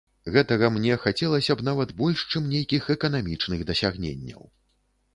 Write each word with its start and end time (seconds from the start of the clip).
Гэтага 0.35 0.69
мне 0.77 0.95
хацелася 1.03 1.57
б 1.59 1.67
нават 1.69 1.93
больш, 2.01 2.25
чым 2.33 2.49
нейкіх 2.57 2.91
эканамічных 2.97 3.59
дасягненняў. 3.73 4.43